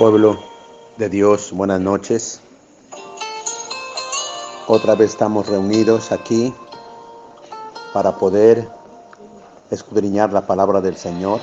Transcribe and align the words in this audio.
Pueblo 0.00 0.42
de 0.96 1.10
Dios, 1.10 1.52
buenas 1.52 1.78
noches. 1.78 2.40
Otra 4.66 4.94
vez 4.94 5.10
estamos 5.10 5.46
reunidos 5.46 6.10
aquí 6.10 6.54
para 7.92 8.16
poder 8.16 8.66
escudriñar 9.70 10.32
la 10.32 10.46
palabra 10.46 10.80
del 10.80 10.96
Señor. 10.96 11.42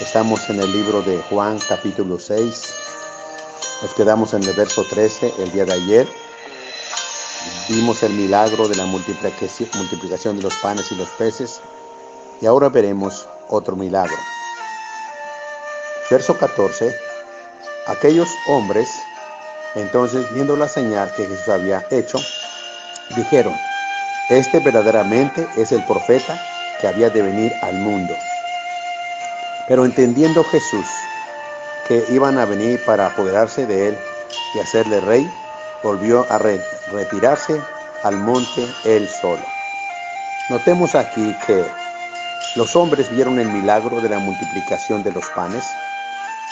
Estamos 0.00 0.50
en 0.50 0.58
el 0.58 0.72
libro 0.72 1.00
de 1.02 1.22
Juan 1.30 1.60
capítulo 1.68 2.18
6. 2.18 2.74
Nos 3.82 3.94
quedamos 3.94 4.34
en 4.34 4.42
el 4.42 4.56
verso 4.56 4.82
13 4.82 5.32
el 5.38 5.52
día 5.52 5.66
de 5.66 5.74
ayer. 5.74 6.08
Vimos 7.68 8.02
el 8.02 8.14
milagro 8.14 8.66
de 8.66 8.74
la 8.74 8.86
multiplicación 8.86 10.36
de 10.38 10.42
los 10.42 10.56
panes 10.56 10.90
y 10.90 10.96
los 10.96 11.08
peces. 11.10 11.60
Y 12.40 12.46
ahora 12.46 12.68
veremos 12.68 13.28
otro 13.48 13.76
milagro. 13.76 14.16
Verso 16.14 16.38
14. 16.38 16.96
Aquellos 17.88 18.28
hombres, 18.46 18.88
entonces 19.74 20.24
viendo 20.32 20.56
la 20.56 20.68
señal 20.68 21.12
que 21.16 21.26
Jesús 21.26 21.48
había 21.48 21.84
hecho, 21.90 22.20
dijeron, 23.16 23.52
este 24.30 24.60
verdaderamente 24.60 25.44
es 25.56 25.72
el 25.72 25.84
profeta 25.86 26.40
que 26.80 26.86
había 26.86 27.10
de 27.10 27.20
venir 27.20 27.52
al 27.62 27.74
mundo. 27.78 28.14
Pero 29.66 29.84
entendiendo 29.84 30.44
Jesús 30.44 30.86
que 31.88 32.04
iban 32.10 32.38
a 32.38 32.44
venir 32.44 32.80
para 32.84 33.06
apoderarse 33.06 33.66
de 33.66 33.88
él 33.88 33.98
y 34.54 34.60
hacerle 34.60 35.00
rey, 35.00 35.28
volvió 35.82 36.24
a 36.30 36.38
retirarse 36.38 37.60
al 38.04 38.18
monte 38.18 38.68
él 38.84 39.08
solo. 39.20 39.42
Notemos 40.48 40.94
aquí 40.94 41.34
que 41.44 41.64
los 42.54 42.76
hombres 42.76 43.10
vieron 43.10 43.40
el 43.40 43.48
milagro 43.48 44.00
de 44.00 44.10
la 44.10 44.20
multiplicación 44.20 45.02
de 45.02 45.10
los 45.10 45.24
panes 45.30 45.64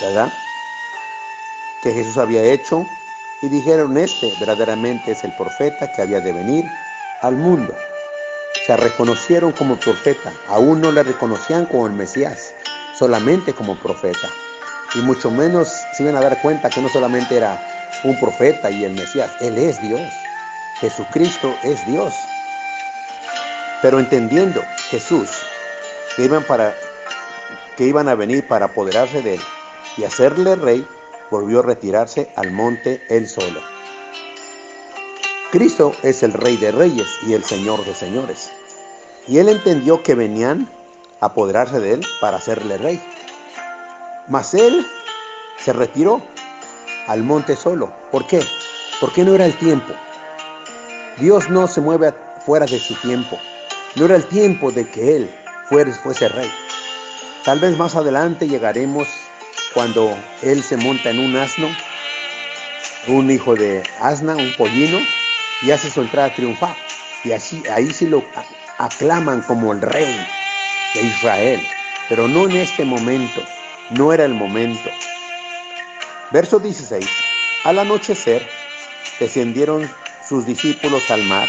¿verdad? 0.02 0.32
Que 1.82 1.92
Jesús 1.92 2.18
había 2.18 2.42
hecho 2.42 2.86
y 3.40 3.48
dijeron, 3.48 3.96
este 3.96 4.32
verdaderamente 4.38 5.12
es 5.12 5.24
el 5.24 5.32
profeta 5.36 5.90
que 5.92 6.02
había 6.02 6.20
de 6.20 6.32
venir 6.32 6.64
al 7.22 7.36
mundo. 7.36 7.74
Se 8.66 8.76
reconocieron 8.76 9.52
como 9.52 9.76
profeta, 9.76 10.32
aún 10.48 10.80
no 10.80 10.92
le 10.92 11.02
reconocían 11.02 11.66
como 11.66 11.86
el 11.86 11.92
Mesías, 11.92 12.54
solamente 12.96 13.52
como 13.52 13.76
profeta. 13.76 14.28
Y 14.94 15.00
mucho 15.00 15.30
menos 15.30 15.68
se 15.94 16.02
iban 16.02 16.16
a 16.16 16.20
dar 16.20 16.40
cuenta 16.42 16.70
que 16.70 16.80
no 16.80 16.88
solamente 16.88 17.36
era 17.36 17.60
un 18.04 18.18
profeta 18.20 18.70
y 18.70 18.84
el 18.84 18.92
Mesías, 18.92 19.30
Él 19.40 19.56
es 19.58 19.80
Dios. 19.80 20.00
Jesucristo 20.80 21.54
es 21.62 21.84
Dios. 21.86 22.14
Pero 23.80 23.98
entendiendo 23.98 24.62
Jesús 24.90 25.28
que 26.14 26.24
iban, 26.24 26.44
para, 26.44 26.74
que 27.76 27.86
iban 27.86 28.08
a 28.08 28.14
venir 28.14 28.46
para 28.46 28.66
apoderarse 28.66 29.22
de 29.22 29.34
Él, 29.34 29.40
y 29.96 30.04
hacerle 30.04 30.56
rey, 30.56 30.86
volvió 31.30 31.60
a 31.60 31.62
retirarse 31.62 32.30
al 32.36 32.50
monte 32.50 33.02
él 33.08 33.28
solo. 33.28 33.60
Cristo 35.50 35.92
es 36.02 36.22
el 36.22 36.32
rey 36.32 36.56
de 36.56 36.72
reyes 36.72 37.08
y 37.26 37.34
el 37.34 37.44
señor 37.44 37.84
de 37.84 37.94
señores. 37.94 38.50
Y 39.28 39.38
él 39.38 39.48
entendió 39.48 40.02
que 40.02 40.14
venían 40.14 40.68
a 41.20 41.26
apoderarse 41.26 41.78
de 41.78 41.94
él 41.94 42.06
para 42.20 42.38
hacerle 42.38 42.78
rey. 42.78 43.02
Mas 44.28 44.54
él 44.54 44.86
se 45.58 45.72
retiró 45.72 46.22
al 47.06 47.22
monte 47.22 47.56
solo. 47.56 47.92
¿Por 48.10 48.26
qué? 48.26 48.40
Porque 49.00 49.24
no 49.24 49.34
era 49.34 49.46
el 49.46 49.56
tiempo. 49.58 49.92
Dios 51.18 51.50
no 51.50 51.66
se 51.68 51.80
mueve 51.80 52.14
fuera 52.46 52.66
de 52.66 52.78
su 52.78 52.94
tiempo. 52.96 53.38
No 53.96 54.06
era 54.06 54.16
el 54.16 54.24
tiempo 54.26 54.72
de 54.72 54.88
que 54.88 55.16
él 55.16 55.34
fuese 56.02 56.28
rey. 56.28 56.50
Tal 57.44 57.60
vez 57.60 57.76
más 57.76 57.96
adelante 57.96 58.48
llegaremos 58.48 59.08
cuando 59.74 60.16
él 60.42 60.62
se 60.62 60.76
monta 60.76 61.10
en 61.10 61.18
un 61.18 61.36
asno, 61.36 61.68
un 63.08 63.30
hijo 63.30 63.54
de 63.54 63.82
asna, 64.00 64.36
un 64.36 64.52
pollino, 64.56 64.98
y 65.62 65.70
hace 65.70 65.90
su 65.90 66.00
entrada 66.02 66.34
triunfal. 66.34 66.76
Y 67.24 67.32
así, 67.32 67.62
ahí 67.68 67.90
sí 67.90 68.06
lo 68.06 68.24
aclaman 68.78 69.42
como 69.42 69.72
el 69.72 69.80
rey 69.80 70.26
de 70.94 71.02
Israel. 71.02 71.60
Pero 72.08 72.28
no 72.28 72.44
en 72.44 72.56
este 72.56 72.84
momento, 72.84 73.42
no 73.90 74.12
era 74.12 74.24
el 74.24 74.34
momento. 74.34 74.90
Verso 76.30 76.58
16. 76.58 77.06
Al 77.64 77.78
anochecer, 77.78 78.46
descendieron 79.20 79.88
sus 80.28 80.46
discípulos 80.46 81.10
al 81.10 81.22
mar 81.24 81.48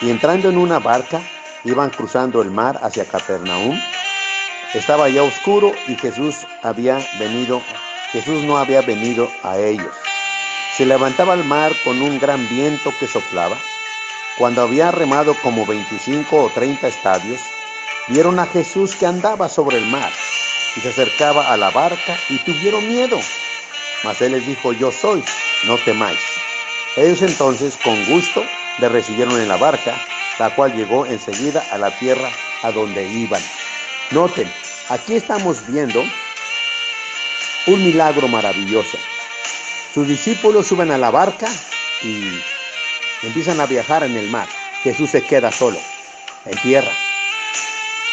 y 0.00 0.10
entrando 0.10 0.48
en 0.48 0.58
una 0.58 0.78
barca, 0.78 1.20
iban 1.64 1.90
cruzando 1.90 2.42
el 2.42 2.50
mar 2.50 2.78
hacia 2.82 3.04
Capernaum 3.04 3.78
estaba 4.74 5.08
ya 5.08 5.22
oscuro 5.22 5.72
y 5.86 5.94
Jesús 5.94 6.46
había 6.62 6.98
venido, 7.18 7.62
Jesús 8.12 8.42
no 8.42 8.58
había 8.58 8.82
venido 8.82 9.30
a 9.42 9.58
ellos. 9.58 9.94
Se 10.76 10.84
levantaba 10.84 11.34
el 11.34 11.44
mar 11.44 11.72
con 11.84 12.02
un 12.02 12.18
gran 12.18 12.48
viento 12.48 12.92
que 12.98 13.06
soplaba. 13.06 13.56
Cuando 14.36 14.62
había 14.62 14.90
remado 14.90 15.36
como 15.42 15.64
25 15.64 16.36
o 16.36 16.50
30 16.50 16.88
estadios, 16.88 17.40
vieron 18.08 18.40
a 18.40 18.46
Jesús 18.46 18.96
que 18.96 19.06
andaba 19.06 19.48
sobre 19.48 19.78
el 19.78 19.86
mar 19.86 20.10
y 20.76 20.80
se 20.80 20.88
acercaba 20.88 21.52
a 21.52 21.56
la 21.56 21.70
barca 21.70 22.18
y 22.28 22.38
tuvieron 22.38 22.88
miedo. 22.88 23.18
Mas 24.02 24.20
él 24.22 24.32
les 24.32 24.44
dijo, 24.44 24.72
yo 24.72 24.90
soy, 24.90 25.22
no 25.66 25.78
temáis. 25.78 26.18
Ellos 26.96 27.22
entonces 27.22 27.76
con 27.76 28.04
gusto 28.06 28.44
le 28.78 28.88
recibieron 28.88 29.40
en 29.40 29.48
la 29.48 29.56
barca, 29.56 29.94
la 30.40 30.54
cual 30.54 30.74
llegó 30.74 31.06
enseguida 31.06 31.64
a 31.70 31.78
la 31.78 31.92
tierra 31.92 32.28
a 32.62 32.72
donde 32.72 33.08
iban. 33.08 33.42
Noten, 34.10 34.50
aquí 34.90 35.14
estamos 35.14 35.66
viendo 35.66 36.04
un 37.66 37.84
milagro 37.84 38.28
maravilloso. 38.28 38.98
Sus 39.94 40.06
discípulos 40.06 40.66
suben 40.66 40.90
a 40.90 40.98
la 40.98 41.10
barca 41.10 41.48
y 42.02 42.22
empiezan 43.22 43.60
a 43.60 43.66
viajar 43.66 44.04
en 44.04 44.16
el 44.16 44.30
mar. 44.30 44.48
Jesús 44.82 45.10
se 45.10 45.22
queda 45.22 45.50
solo, 45.50 45.78
en 46.44 46.58
tierra. 46.58 46.90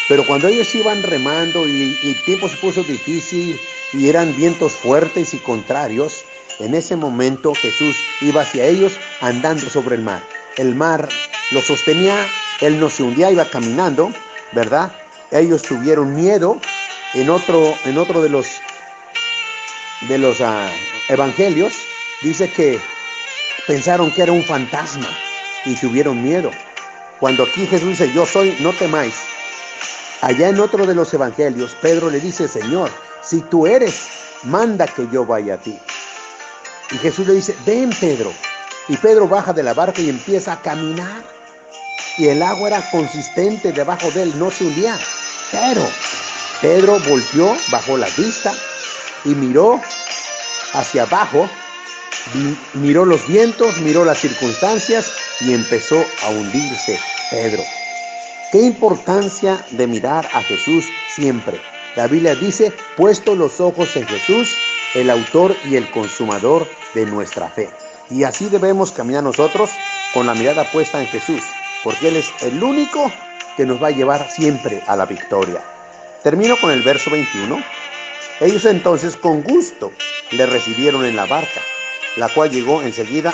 Pero 0.08 0.26
cuando 0.26 0.48
ellos 0.48 0.74
iban 0.76 1.04
remando 1.04 1.68
y, 1.68 1.98
el 2.04 2.24
tiempo 2.24 2.48
se 2.48 2.58
puso 2.58 2.84
difícil 2.84 3.60
y 3.94 4.10
eran 4.10 4.36
vientos 4.36 4.74
fuertes 4.74 5.34
y 5.34 5.40
contrarios, 5.40 6.24
en 6.60 6.76
ese 6.76 6.96
momento 6.96 7.54
Jesús 7.56 7.98
iba 8.22 8.42
hacia 8.42 8.66
ellos 8.66 8.94
andando 9.20 9.70
sobre 9.70 9.96
el 9.96 10.04
mar. 10.04 10.24
El 10.58 10.76
mar 10.76 11.10
lo 11.52 11.62
sostenía, 11.62 12.26
él 12.62 12.80
no 12.80 12.90
se 12.90 13.04
hundía, 13.04 13.32
iba 13.32 13.50
caminando, 13.50 14.12
¿verdad? 14.54 14.92
Ellos 15.32 15.62
tuvieron 15.62 16.16
miedo. 16.16 16.60
En 17.14 17.30
otro, 17.30 17.76
en 17.86 17.98
otro 17.98 18.22
de 18.22 18.30
los, 18.30 18.48
de 20.08 20.18
los 20.18 20.40
ah, 20.40 20.70
evangelios 21.10 21.74
dice 22.22 22.50
que 22.50 22.80
pensaron 23.68 24.12
que 24.14 24.24
era 24.24 24.32
un 24.32 24.44
fantasma 24.44 25.10
y 25.66 25.76
tuvieron 25.76 26.22
miedo. 26.24 26.52
Cuando 27.20 27.44
aquí 27.44 27.68
Jesús 27.68 27.90
dice, 27.90 28.12
yo 28.14 28.26
soy, 28.26 28.58
no 28.62 28.74
temáis. 28.74 29.16
Allá 30.22 30.50
en 30.50 30.60
otro 30.60 30.86
de 30.86 30.96
los 30.96 31.14
evangelios, 31.14 31.76
Pedro 31.82 32.10
le 32.10 32.20
dice, 32.20 32.48
Señor, 32.48 32.90
si 33.22 33.42
tú 33.42 33.68
eres, 33.68 34.08
manda 34.44 34.88
que 34.88 35.08
yo 35.12 35.26
vaya 35.26 35.56
a 35.56 35.58
ti. 35.58 35.78
Y 36.92 36.98
Jesús 36.98 37.28
le 37.28 37.36
dice, 37.36 37.56
ven 37.66 37.92
Pedro. 38.00 38.32
Y 38.88 38.98
Pedro 38.98 39.28
baja 39.28 39.54
de 39.54 39.64
la 39.64 39.74
barca 39.74 40.02
y 40.02 40.10
empieza 40.10 40.54
a 40.54 40.62
caminar. 40.62 41.24
Y 42.18 42.28
el 42.28 42.42
agua 42.42 42.68
era 42.68 42.92
consistente 42.92 43.72
debajo 43.72 44.12
de 44.12 44.24
él, 44.24 44.34
no 44.38 44.52
se 44.52 44.66
hundía. 44.66 45.00
Pero 45.52 45.88
Pedro 46.62 47.00
volvió, 47.08 47.56
bajó 47.72 47.98
la 47.98 48.08
vista 48.18 48.54
y 49.26 49.30
miró 49.30 49.82
hacia 50.74 51.04
abajo, 51.04 51.50
miró 52.74 53.06
los 53.06 53.28
vientos, 53.28 53.80
miró 53.82 54.06
las 54.06 54.20
circunstancias 54.20 55.12
y 55.42 55.54
empezó 55.54 56.04
a 56.24 56.30
hundirse 56.30 57.00
Pedro. 57.30 57.64
Qué 58.52 58.62
importancia 58.62 59.66
de 59.72 59.88
mirar 59.88 60.28
a 60.34 60.42
Jesús 60.44 60.86
siempre. 61.16 61.60
La 61.96 62.08
Biblia 62.08 62.36
dice, 62.36 62.72
puesto 62.96 63.36
los 63.36 63.60
ojos 63.60 63.96
en 63.96 64.08
Jesús, 64.08 64.56
el 64.94 65.10
autor 65.10 65.56
y 65.66 65.76
el 65.76 65.90
consumador 65.92 66.68
de 66.94 67.06
nuestra 67.06 67.50
fe. 67.50 67.70
Y 68.10 68.24
así 68.24 68.50
debemos 68.50 68.92
caminar 68.92 69.24
nosotros 69.24 69.72
con 70.14 70.28
la 70.28 70.34
mirada 70.34 70.70
puesta 70.72 71.00
en 71.02 71.08
Jesús, 71.08 71.42
porque 71.84 72.10
Él 72.10 72.18
es 72.18 72.30
el 72.42 72.62
único 72.62 73.12
que 73.62 73.68
nos 73.68 73.80
va 73.80 73.90
a 73.90 73.92
llevar 73.92 74.28
siempre 74.32 74.82
a 74.88 74.96
la 74.96 75.06
victoria. 75.06 75.62
Termino 76.24 76.58
con 76.58 76.72
el 76.72 76.82
verso 76.82 77.12
21. 77.12 77.64
Ellos 78.40 78.66
entonces 78.66 79.16
con 79.16 79.44
gusto 79.44 79.92
le 80.32 80.48
recibieron 80.48 81.06
en 81.06 81.16
la 81.16 81.28
barca, 81.28 81.62
la 82.16 82.28
cual 82.30 82.50
llegó 82.50 82.82
enseguida 82.82 83.32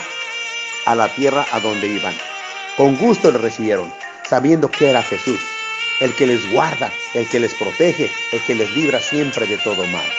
a 0.86 0.96
la 0.96 1.08
tierra 1.16 1.46
a 1.54 1.62
donde 1.62 1.88
iban. 1.88 2.14
Con 2.76 2.98
gusto 2.98 3.32
le 3.32 3.38
recibieron, 3.38 3.90
sabiendo 4.28 4.70
que 4.70 4.90
era 4.90 5.02
Jesús, 5.02 5.40
el 6.02 6.14
que 6.14 6.28
les 6.28 6.52
guarda, 6.52 6.92
el 7.14 7.26
que 7.30 7.40
les 7.40 7.54
protege, 7.54 8.12
el 8.34 8.42
que 8.42 8.56
les 8.56 8.70
libra 8.72 9.00
siempre 9.00 9.48
de 9.48 9.58
todo 9.60 9.82
mal. 9.86 10.12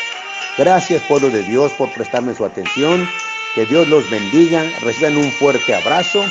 Gracias, 0.56 1.02
pueblo 1.02 1.28
de 1.28 1.42
Dios, 1.42 1.70
por 1.72 1.92
prestarme 1.92 2.34
su 2.34 2.46
atención. 2.46 3.06
Que 3.54 3.66
Dios 3.66 3.86
los 3.88 4.08
bendiga. 4.08 4.64
Reciban 4.80 5.18
un 5.18 5.30
fuerte 5.32 5.74
abrazo, 5.74 6.24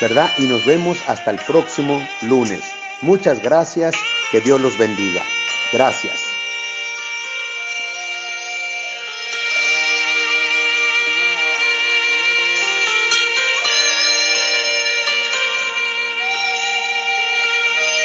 ¿verdad? 0.00 0.30
Y 0.38 0.42
nos 0.46 0.64
vemos 0.64 0.96
hasta 1.08 1.32
el 1.32 1.38
próximo 1.38 2.00
lunes. 2.22 2.75
Muchas 3.06 3.40
gracias, 3.40 3.94
que 4.32 4.40
Dios 4.40 4.60
los 4.60 4.76
bendiga. 4.76 5.22
Gracias. 5.72 6.35